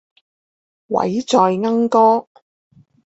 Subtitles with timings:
[0.87, 2.27] 位在鶯歌